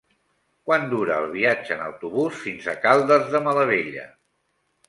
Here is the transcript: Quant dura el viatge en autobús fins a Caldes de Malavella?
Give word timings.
Quant 0.69 0.87
dura 0.93 1.17
el 1.25 1.27
viatge 1.35 1.77
en 1.77 1.83
autobús 1.89 2.39
fins 2.47 2.71
a 2.73 2.75
Caldes 2.87 3.31
de 3.37 3.43
Malavella? 3.49 4.09